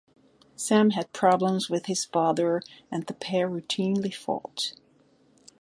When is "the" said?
3.05-3.13